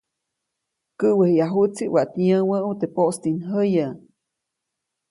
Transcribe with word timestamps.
Käʼwejyajuʼtsi 0.99 1.83
waʼat 1.93 2.11
yä̃wäʼu 2.27 2.71
teʼ 2.79 2.91
poʼstinjäyäʼajy. 2.95 3.93